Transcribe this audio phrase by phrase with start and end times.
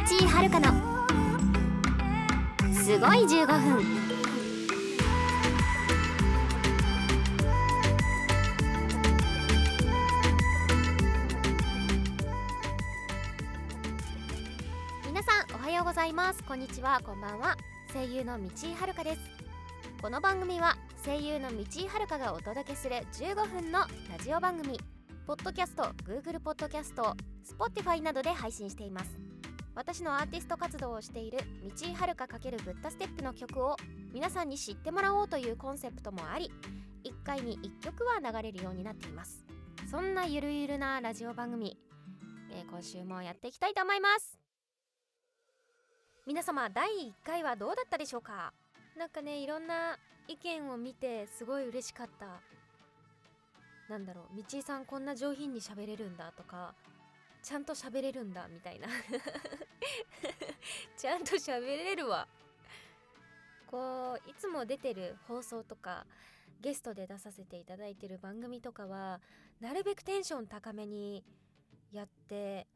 [0.00, 0.68] 井遥の。
[2.72, 3.84] すごい15分。
[15.06, 16.42] 皆さんおはようございます。
[16.44, 17.00] こんにちは。
[17.04, 17.56] こんばんは。
[17.92, 19.20] 声優の道井遥です。
[20.00, 23.88] この番組は声優の道井遥がお届けする15分のラ
[24.24, 24.80] ジオ番組
[25.26, 27.14] ポッドキャスト Google ポッドキャスト
[27.46, 29.29] Spotify などで配信しています。
[29.74, 33.76] 私のアーティスト活動をしている道井遥×ブッダステップの曲を
[34.12, 36.50] 皆さんに知ってもらおうというコンセプトもあり
[37.04, 39.44] 1回に1曲は流れるようになっています。
[39.90, 41.76] そんなゆるゆるなラジオ番組、
[42.52, 44.38] えー今週もやっていきたいと思います。
[46.26, 48.52] 皆様第1回はどうだったでしょうか？
[48.98, 52.26] なんかねいろんな意見を見てすごい嬉しかった。
[53.88, 56.74] なんだろう道井さんこんな上品に喋れるんだとか
[57.42, 58.88] ちゃんと喋れるんだみたいな。
[60.96, 62.28] ちゃんと喋れるわ。
[63.66, 66.04] こういつも出てる放送とか
[66.60, 69.20] ゲストで出させていただいてる番組とかは
[69.60, 71.24] なるべくテンション高めに
[71.92, 72.66] やって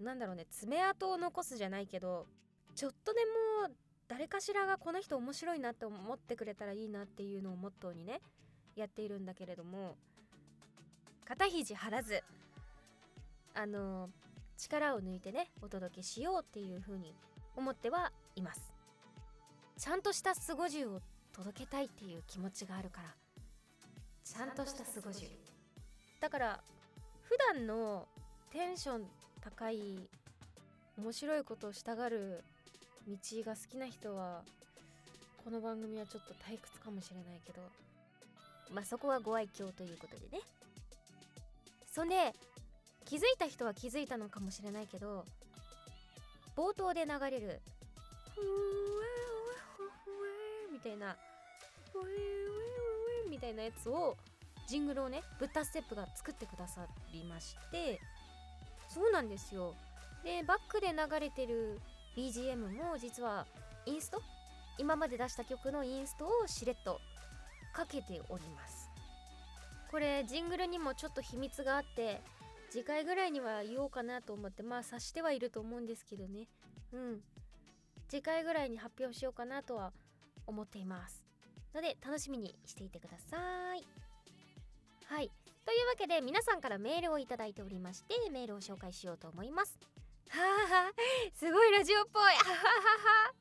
[0.00, 2.26] なんだろうね爪痕を残すじゃないけど
[2.74, 3.20] ちょっとで
[3.68, 3.74] も
[4.08, 8.20] 誰かしらがこの人面白いなって思ってくれたらいいなっていうのをモットーにね
[8.74, 9.96] やっているんだけれども
[11.24, 12.22] 肩肘張らず
[13.54, 14.10] あの
[14.56, 17.14] 力を抜いてねお届けしようっていう風に
[17.56, 18.72] 思ってはいます。
[19.78, 21.00] ちゃんとしたスゴジュを
[21.32, 22.22] 届けたいっていう。
[22.26, 23.08] 気持ちがあるから
[24.24, 25.28] ちゃんとしたスゴジュ
[26.20, 26.60] だから
[27.22, 28.06] 普段の
[28.50, 29.02] テンション
[29.40, 30.08] 高い
[30.96, 32.42] 面白いことをしたがる
[33.08, 34.42] 道が好きな人は
[35.44, 37.60] この番組はちょっと退屈かもしれないけど
[38.72, 40.42] まあそこはご愛嬌ということでね。
[41.90, 42.32] そんで
[43.04, 45.24] 気づいた人は気づいたのかもしれないけど
[46.56, 47.60] 冒頭で流れる
[50.72, 51.16] 「みたいな
[53.28, 54.16] 「みたいなやつを
[54.66, 58.00] ジングルをねブッダステップが作ってくださりまして
[58.88, 59.74] そうなんですよ。
[60.22, 61.80] でバックで流れてる
[62.16, 63.46] BGM も実は
[63.86, 64.22] インスト？
[64.78, 67.00] 今まで出した曲のインストをしれっと
[67.72, 68.90] かけております。
[69.90, 72.20] これジングルにもちょっと秘密があって
[72.72, 76.48] 次回ぐらいには言おうかなと思ってまあ察してはいると思うんですけどね。
[76.94, 77.20] うん。
[78.08, 79.92] 次回ぐらいに発表しようかなとは
[80.46, 81.22] 思っています。
[81.74, 83.36] ので楽しみにしていてくださ
[83.76, 83.84] い。
[85.04, 85.30] はい。
[85.66, 89.78] というわけで皆さんからメールをいただいておりましてメールを紹介しようと思います。
[90.30, 90.88] はあは。
[90.88, 90.92] あ
[91.34, 92.22] すごいラジオっぽい。
[92.22, 92.38] ははは
[93.26, 93.34] は。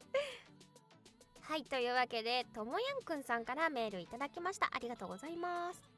[1.40, 1.64] はい。
[1.64, 4.70] というわけでともやんくんさんからメールいただきました。
[4.74, 5.91] ありがとうございます。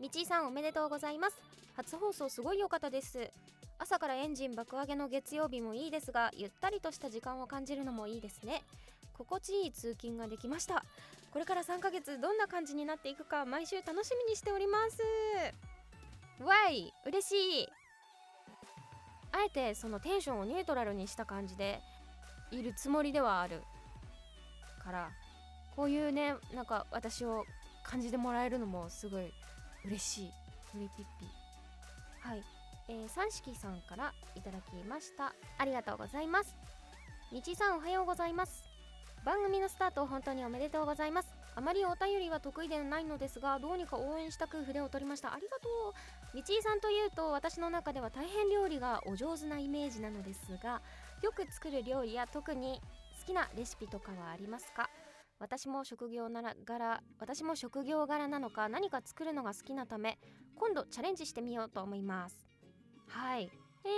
[0.00, 1.36] みちさんおめでとうございます。
[1.74, 3.32] 初放送すごい良かったです。
[3.80, 8.62] 朝からエンジン爆上げの月曜日もいいですがゆったりとした時間を感じるのもいいですね。
[9.14, 10.84] 心地いい通勤ができました。
[11.32, 16.44] これから3ヶ月どんな感じになっていくか毎週楽しみにしております。
[16.44, 17.68] わい嬉しい。
[19.32, 21.80] あえてそのテンションをニュートラルにした感じで
[22.52, 23.62] いるつもりではある。
[24.84, 25.10] から
[25.74, 27.44] こういうねなんか私を
[27.82, 29.32] 感じてもらえるのもすごい
[29.84, 30.32] 嬉しい。
[30.72, 31.26] フリピッピ。
[32.20, 32.42] はい、
[32.88, 35.32] えー、三色さんからいただきました。
[35.58, 36.54] ありがとうございます。
[37.32, 38.64] みちさんおはようございます。
[39.24, 41.28] 番組のスタート本当におめでとうございます。
[41.54, 45.34] あまりお便りは得意ではないのですがどうにか応援したく筆を取りました。
[45.34, 46.36] ありがとう。
[46.36, 50.82] みちいさんというと私の中では大変料理がお上手なイメージなのですが
[51.22, 52.80] よく作る料理や特に
[53.20, 54.88] 好きなレシピとかはありますか？
[55.40, 60.18] 私も職業なら柄私も職業柄なのか何か作るのが好きなため
[60.56, 62.46] 今度チャレンジしてみようと思います。
[63.06, 63.50] はい。
[63.84, 63.88] え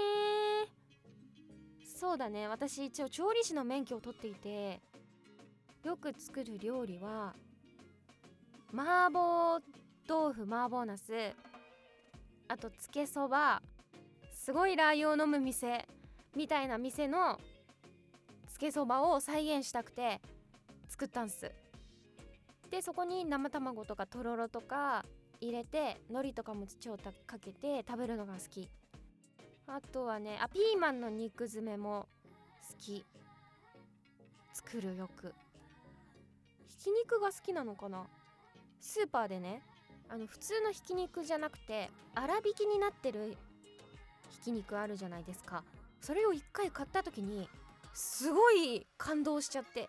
[0.62, 2.46] ー、そうだね。
[2.48, 4.80] 私一応調理師の免許を取っていて
[5.84, 7.34] よく作る料理は
[8.72, 9.60] 麻婆
[10.06, 11.34] 豆腐麻婆茄子
[12.48, 13.62] あとつけそば
[14.32, 15.86] すごいラー油を飲む店
[16.36, 17.38] みたいな店の
[18.48, 20.20] つけそばを再現したくて
[21.00, 21.50] 作ったんす。
[22.70, 25.06] でそこに生卵とかとろろとか
[25.40, 28.68] 入れて海苔とかも超かけて食べるのが好き。
[29.66, 32.06] あとはねあピーマンの肉詰めも
[32.68, 33.06] 好き。
[34.52, 35.32] 作るよく。
[36.68, 38.04] ひき肉が好きなのかな？
[38.78, 39.62] スーパーでね
[40.10, 43.38] あの普通のひき肉じゃなくて粗挽きになってる
[44.28, 45.64] ひき肉あるじゃないですか。
[46.02, 47.48] それを一回買った時に
[47.94, 49.88] すごい感動しちゃって。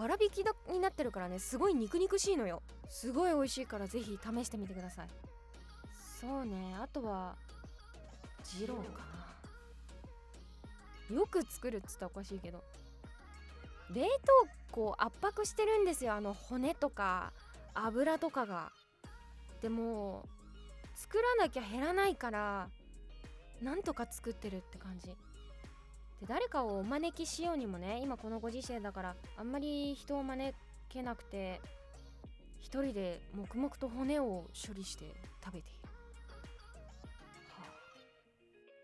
[0.00, 2.62] 粗挽きだになってるからねすごい肉肉しいのよ。
[2.88, 5.08] すごい美味しいからぜひ試してみてください。
[6.20, 7.36] そうねあとは
[8.58, 8.82] 二郎か
[11.10, 11.16] な。
[11.16, 12.64] よく作るっつったらおかしいけど。
[13.92, 14.08] 冷凍
[14.70, 17.32] 庫圧迫してるんですよあの骨とか
[17.74, 18.72] 油とかが。
[19.60, 20.24] でも
[20.94, 22.70] 作らなきゃ減らないから
[23.60, 25.14] なんとか作ってるって感じ。
[26.20, 30.54] で誰かをお招きしようにもね今このご時世だからあんまり人を招
[30.88, 31.60] けなくて
[32.58, 35.78] 一人で黙々と骨を処理して食べている、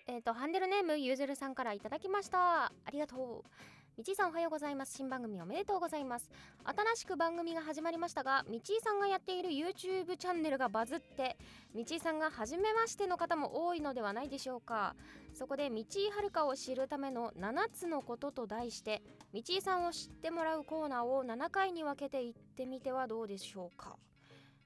[0.09, 2.65] えっ、ー、とハンデルネームゆずるさんからいただきました。
[2.65, 3.67] ありがとう。
[3.97, 4.93] みちさんおはようございます。
[4.95, 6.31] 新番組おめでとうございます。
[6.65, 11.39] 新しく番組が始まりましたがみちさんがやっている YouTube チャンネルがバズって
[11.75, 14.95] みちさんが初めましての方も多いのではないでしょうか。
[15.33, 15.85] そこで道井
[16.15, 19.01] 遥を知るための7つのことと題して
[19.33, 23.97] 道井さんを知ってもらうコーナーを7回に分けていってみてはどうでしょうか。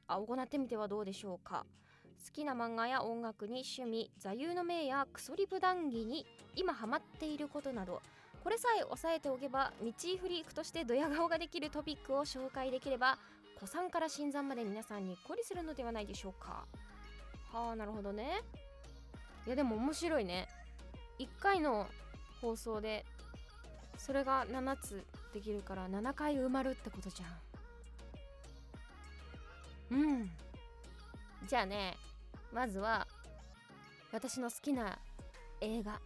[0.08, 1.64] あ行ってみてはどうでしょうか。
[2.26, 6.26] 好きな漫画や音楽に趣味座右の銘やクソリプ談義に
[6.56, 8.02] 今ハマっていることなど
[8.42, 13.18] これさえ押さえておけば道フリークとしてドヤ顔ができるトピックを紹介できれば
[13.56, 16.64] 古参から新参まで皆さんにっこりするのではないでしょうか。
[17.52, 18.42] はあなるほどね。
[19.46, 20.48] いやでも面白いね。
[21.18, 21.86] 1回の
[22.40, 23.04] 放送で
[23.98, 25.04] それが7つ
[25.34, 29.98] できるから7回埋まるってことじゃん。
[29.98, 30.30] うん。
[31.46, 31.98] じゃあね
[32.52, 33.06] まずは
[34.12, 34.98] 私の好きな
[35.60, 36.00] 映画。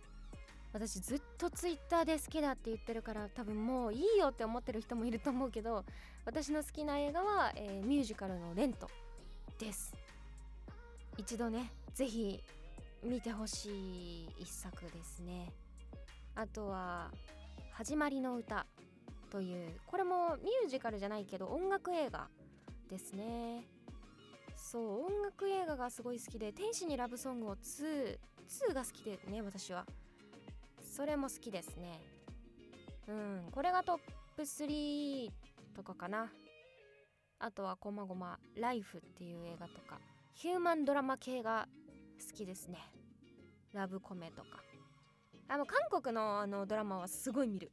[0.74, 5.84] 私ずっとツイッターで好きだって言ってるから多分もういいよって思ってる人もいると思うけど
[6.24, 8.90] 私の好きな映画は、えー、ミュージカルの「レント」
[9.56, 9.94] です。
[11.16, 12.42] 一度ね是非
[13.04, 15.52] 見てほしい一作ですね。
[16.34, 17.12] あとは
[17.70, 18.66] 「始まりの歌」
[19.30, 22.28] というこれもミュージカルじゃないけど音楽映画
[22.90, 23.68] ですね。
[24.56, 28.18] そう音楽映画がすごい好きで「天使にラブソングを2」
[28.48, 29.86] 2が好きでね私は。
[30.94, 32.00] それも好きですね。
[33.08, 33.98] うんこれがトッ
[34.36, 35.28] プ3
[35.74, 36.30] とかかな。
[37.40, 39.98] あとは「こまごまライフ」っていう映画とか。
[40.34, 41.68] ヒューマンドラマ系が
[42.24, 42.78] 好きですね。
[43.72, 44.62] ラブコメとか。
[45.48, 47.72] あの韓国のあのドラマはすごい見る。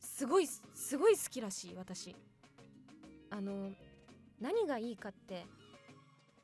[0.00, 2.16] すごいすごい好きらしい私。
[3.30, 3.70] あの
[4.40, 5.46] 何がいいかって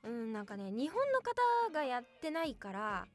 [0.04, 1.34] うんなんかね日本の方
[1.72, 3.08] がやってないから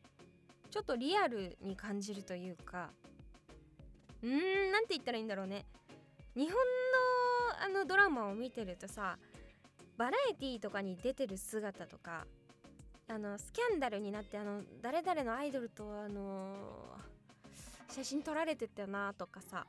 [0.71, 2.89] ちょっとリアルに感じるというか。
[4.23, 4.29] うー
[4.69, 5.65] んなんて言ったらいいんだろうね。
[6.35, 6.55] 日本の
[7.63, 9.17] あのドラマを見てるとさ
[9.97, 12.25] バラエティーとかに出てる姿とか
[13.07, 19.67] あのスキャンダルになってあの誰々のアイドルとあのー、写真撮られてたなとかさ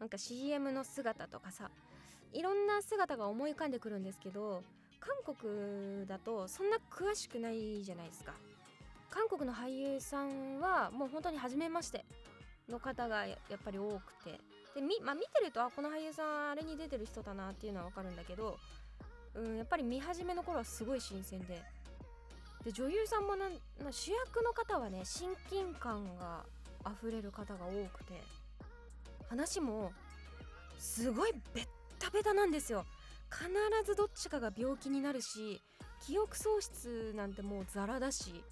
[0.00, 1.70] なんか CM の姿とかさ
[2.32, 4.64] いろんな姿が思い浮かんでくるんですけど
[4.98, 8.34] 韓国だとそんな詳しくないじゃないですか。
[9.12, 12.04] 韓国の俳優さんはもう本当に初めまして
[12.68, 14.40] の方がやっぱり多くて。
[14.74, 18.58] でみ、まあ、見てるとあこの俳優さんあれに出てる人だなっていうのは分かるんだけど、
[19.34, 21.62] うん、やっぱり見始めの頃はすごい新鮮で。
[22.64, 23.50] で女優さんもな
[23.90, 26.46] 主役の方はね親近感が
[26.90, 28.22] 溢れる方が多くて
[29.28, 29.92] 話も
[30.78, 31.66] すごいベッ
[31.98, 32.86] タベタなんですよ。
[33.30, 33.50] 必
[33.84, 35.60] ずどっちかが病気になるし
[36.00, 38.42] 記憶喪失なんてもうザラだし。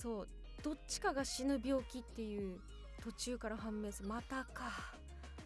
[0.00, 0.28] そう
[0.62, 2.58] どっちかが死ぬ病気っていう
[3.02, 4.08] 途中から判明する。
[4.08, 4.94] またか。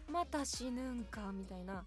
[0.09, 1.83] また死ぬんかみたいな。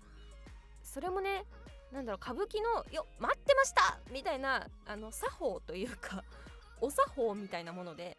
[0.83, 1.45] それもね
[1.93, 6.25] なんだろう歌舞伎の「よ待ってました!」みたいなあの作法というか
[6.81, 8.19] お作法みたいなもので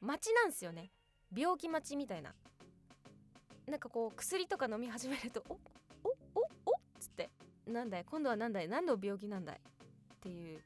[0.00, 0.90] 待なんすよね。
[1.34, 2.34] 病気待ちみたいな。
[3.66, 5.54] なんかこう薬とか飲み始めると「お
[6.04, 7.30] おおおっ」つって
[7.66, 9.60] 「なんだい今度はなんだい何の病気なんだい?」
[10.16, 10.62] っていう。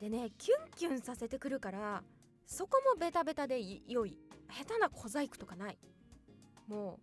[0.00, 2.04] でねキュンキュンさせてくるから
[2.46, 4.16] そこもベタベタで良い。
[4.50, 5.78] 下手な小細工とかない。
[6.68, 7.00] も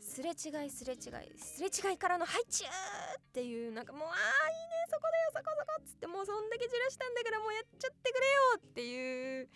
[0.00, 2.70] うすれ違いすれ違いすれ違いからの「はいチュー!」
[3.18, 9.48] っていうなんかもう「ああいいねそこだよそこそこ」っつってもうそんだけじらしたんだからもうやっちゃってくれよっていう。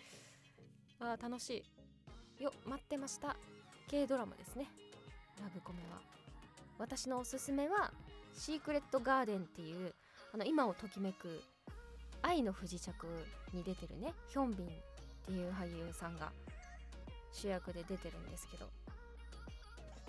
[0.99, 1.63] あー楽し
[2.39, 2.43] い。
[2.43, 3.37] よ待ってました。
[3.87, 4.69] 系ドラマですね。
[5.39, 6.01] ラブコメは。
[6.77, 7.93] 私のおすすめは
[8.33, 9.93] 「シークレット・ガーデン」っていう
[10.33, 11.43] あの今をときめく
[12.21, 13.05] 愛の不時着
[13.53, 14.83] に出てるねヒョンビン
[15.29, 16.31] っていう俳優さんが
[17.31, 18.67] 主役で出てるんですけど。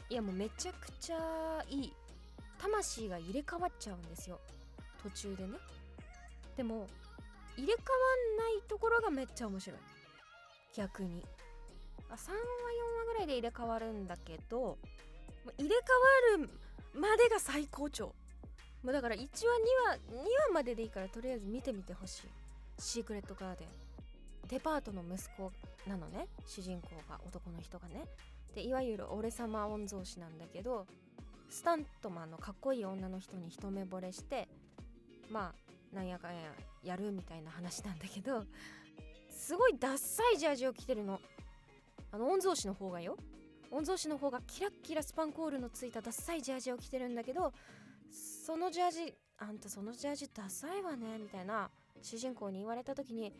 [0.08, 1.92] いやもうめちゃくちゃいい。
[2.58, 4.40] 魂が入れ替わっちゃうんですよ。
[5.02, 5.58] 途中でね。
[6.56, 6.86] でも
[7.56, 7.82] 入れ替わ
[8.34, 9.80] んないところがめっちゃ面白い。
[10.74, 11.22] 逆に。
[12.08, 12.32] 3話4話
[13.12, 14.78] ぐらいで入れ替わるんだけど
[15.56, 15.78] 入れ替
[16.40, 16.50] わる
[16.92, 18.14] までが最高潮。
[18.82, 20.16] もうだから1話2話2
[20.48, 22.28] 話まででいいからとりあえず見てみてほしい。
[22.78, 23.68] シークレットガーデン。
[24.50, 25.52] デパートの息子
[25.86, 26.26] なのね。
[26.44, 28.04] 主人公が男の人がね。
[28.54, 30.86] でいわゆる俺様御曹司なんだけど
[31.48, 34.48] スタントマンのかっこいい女の人に一目惚れして
[35.30, 35.54] ま
[35.92, 36.40] あなんやかんや
[36.82, 38.44] やるみたいな話なんだけど
[39.28, 41.20] すごいダッサいジャージを着てるの。
[42.12, 43.16] あの御曹司の方がよ。
[43.70, 47.52] 御曹司の方がキラッキラスパンコールのついたダッサいジャージを着てるんだけど
[48.10, 51.70] そのジャージあんたそのジャージダサいわねみたいな
[52.02, 53.32] 主人公に言われた時に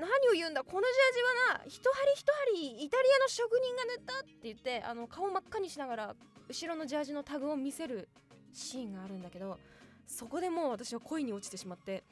[0.00, 6.16] 何を言うんだこのジャージはな一針一針イタリアの職人が塗ったって言ってあの顔真っ赤にしながら
[6.48, 8.08] 後ろのジャージのタグを見せる
[8.52, 9.58] シーンがあるんだけど
[10.06, 12.04] そこでもう私は恋に落ちてしまって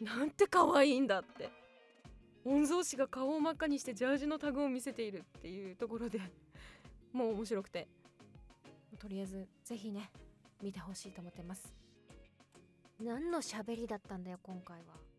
[0.00, 1.50] なんて可愛いんだって。
[2.42, 6.18] 御曹司が顔を真っ赤にしてジャージのタグを見せているっていうところで
[7.12, 7.86] もう面白くて。
[8.98, 10.10] とりあえずぜひね
[10.62, 11.72] 見てほしいと思ってます。
[13.02, 15.09] 何の喋りだったんだよ今回は。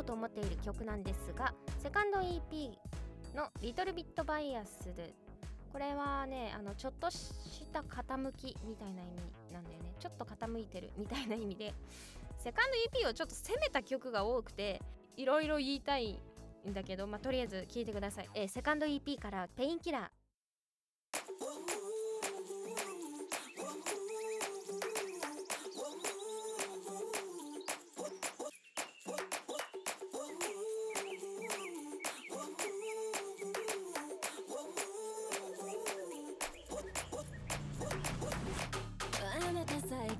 [0.00, 2.70] うと思っている曲なんですがセカンド EP
[3.34, 5.14] の「リトルビットバイアスで
[5.72, 9.94] これはねあのちょっとした傾きみたいな意味なんだよね。
[10.00, 11.74] ちょっと傾いてるみたいな意味で。
[12.38, 14.80] セカンド EP をちょっと攻めた曲が多くて
[15.16, 16.18] いろいろ言いたい
[16.66, 20.08] んだけど、まあ、とりあえず聞いてください、えー、セカンド EP から「ペインキラー」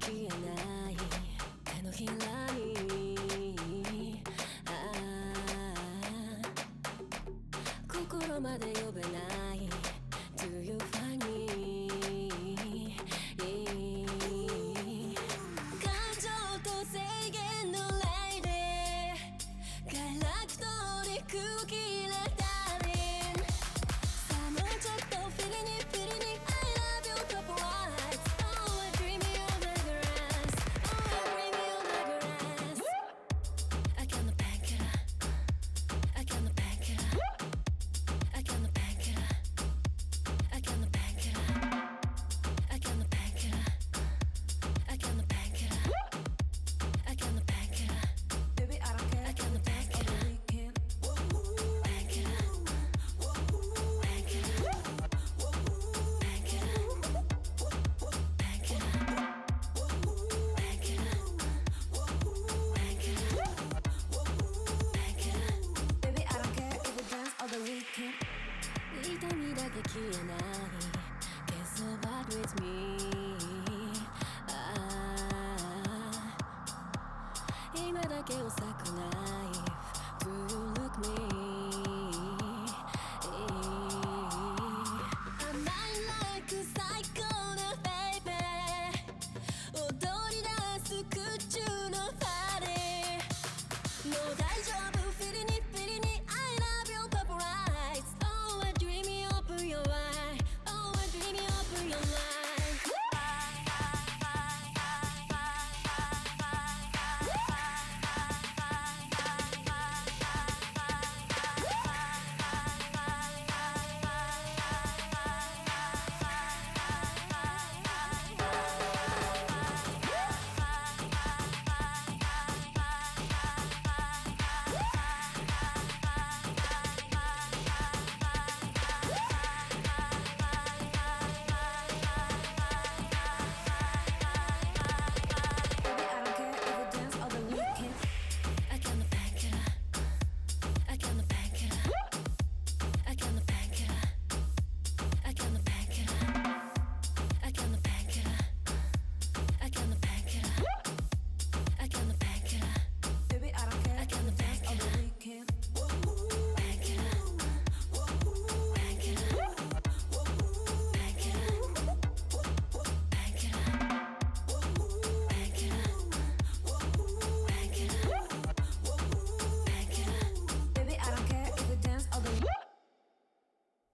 [0.00, 0.97] 消えない
[1.64, 2.12] 手のひら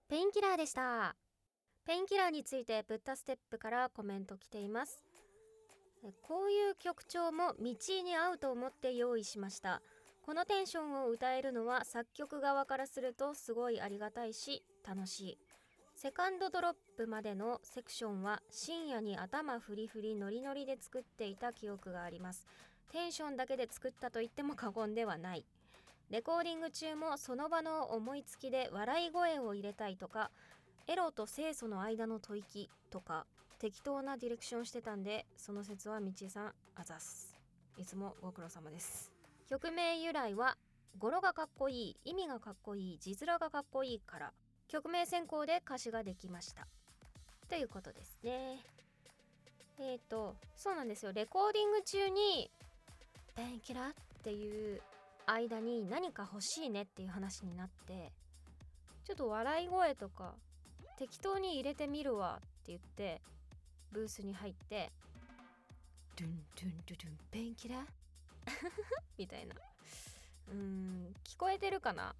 [0.09, 1.17] ペインキラーでした。
[1.85, 5.03] ペインキラーについてブッダステップからコメント来ています。
[6.21, 7.75] こういう曲調も道井
[8.05, 9.81] に合うと思って用意しました。
[10.25, 15.37] このテンションを歌えるのは作曲側からするとすごいありがたいし楽しい。
[15.93, 22.45] second drop までのセクションは深夜に頭フリフリノリノリで作っていた記憶があります。
[22.93, 25.45] テンションだけで作ったと言っても過言ではない。
[26.09, 30.31] レコーディング中もその場の思いつきで笑い声を入れたいとか
[30.87, 33.25] エロと清楚の間の吐息とか
[33.59, 37.35] 適当なディレクションしてたんでその説は道井さんあざっす。
[37.77, 39.11] いつもご苦労様です。
[39.49, 40.57] 曲名由来は
[40.97, 44.31] 語呂がかっこいい意味がかっこいい字面がかっこいいから
[44.67, 46.67] 曲名選考で歌詞ができました。
[47.49, 48.59] ということですね。
[49.79, 51.11] えっ、とそうなんですよ。
[51.11, 52.49] レコーディング中に
[53.35, 54.81] 「ペンキラ」っていう
[55.27, 58.11] 間に何か欲しいねっていう話になって
[59.05, 60.33] ちょっと笑い声とか
[60.97, 63.21] 適当に入れてみるわって言って
[63.91, 64.91] ブースに入って
[66.17, 67.85] ドゥンドゥンドゥドゥンペンキラ
[69.17, 69.55] みたいな。
[70.49, 72.15] うん聞こえてるかな？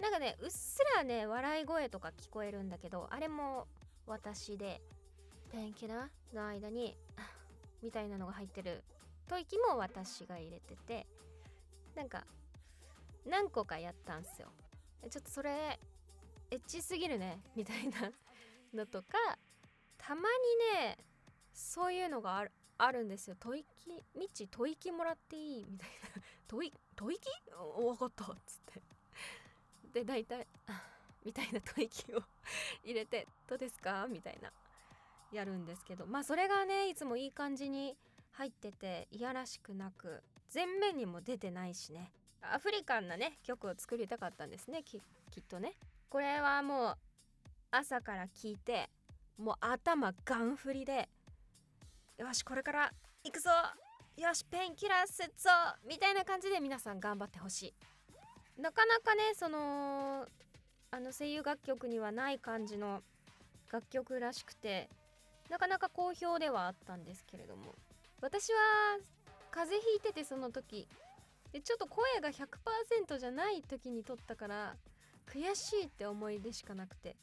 [0.00, 3.66] なんかねうっすらね笑い声とか聞こえるんだけどあれも
[4.06, 4.80] 私で
[5.50, 6.96] ペンキラの間に
[7.82, 8.82] みたいなのが入ってる
[9.28, 11.06] 吐息も私が入れてて
[11.94, 12.24] なんか
[13.28, 14.52] 何個かやったんすよ。
[15.10, 15.78] ちょっとそれ
[16.50, 18.10] エッチすぎるねみたいな
[18.74, 19.38] のとか
[19.96, 20.26] たまに
[20.82, 20.98] ね
[21.52, 23.36] そういうのがあるあるんですよ。
[23.40, 25.64] 吐息みち吐息もらっていい？
[25.68, 26.22] みたいな。
[26.48, 27.28] 吐息？
[27.76, 28.24] 分かった。
[28.32, 28.82] っつって。
[29.92, 30.82] で大体あ
[31.24, 31.60] みたいな。
[31.60, 32.22] 吐息を
[32.84, 34.06] 入れてどうですか？
[34.08, 34.52] みたいな。
[35.32, 36.06] やるんですけど。
[36.06, 37.96] まあそれがねいつもいい感じに
[38.32, 40.22] 入ってていやらしくなく
[40.54, 45.74] 前面にも出てないしねアフリカンなね曲を作りたかったんですねききっとね。
[46.08, 46.96] これはもう
[47.70, 48.88] 朝から聞いて
[49.36, 51.08] もう頭ガン振りで
[52.16, 52.92] よしこれから
[53.24, 53.50] 行くぞ
[54.16, 55.50] よしペンキラーすっぞ
[55.88, 57.74] みたいな感じで皆さん頑張ってほし
[58.58, 58.60] い。
[58.60, 60.26] なかなかねその
[60.90, 63.02] あの声優楽曲にはない感じの
[63.70, 64.88] 楽曲らしくて
[65.50, 67.74] なかなか好評ではあったんですけれども。
[68.20, 68.98] 私は
[69.52, 70.88] 風邪ひいててその時
[71.52, 74.76] でちょっと声が100%じゃない時に撮ったから
[75.26, 77.16] 悔しいって思い出しかなくて。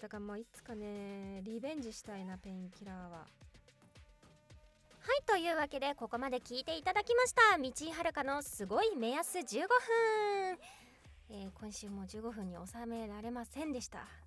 [0.00, 3.18] だからまあいつかねリベンジしたいなペインキラーは。
[3.18, 3.26] は
[5.14, 7.56] いというわけでここまで聞いていただきました。
[7.56, 9.68] 道井遥のすごい目安15分、
[11.30, 14.21] えー今週も15分に収められませんでした。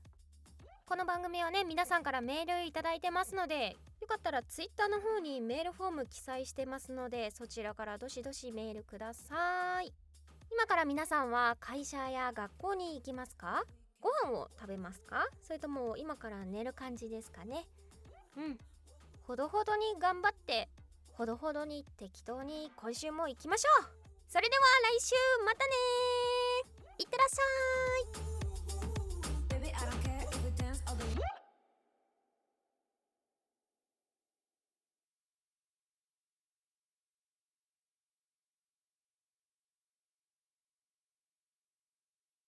[0.88, 9.92] この番組はね皆さんからメールいただいてますのでよかったらツイッターの方にメールフォーム記載してますのでそちらからどしどしメールください。
[10.52, 13.64] 今から皆さんは会社や学校に行きますか？
[14.00, 15.28] ご飯を食べますか？
[15.42, 17.66] それとも今から寝る感じですかね？
[18.38, 18.58] うん。
[19.24, 20.70] ほどほどに頑張って
[21.14, 23.88] ほどほどに適当に今週も行きましょう。
[24.30, 24.64] それでは
[25.00, 25.72] 来週またね
[27.00, 28.35] いってらっしゃい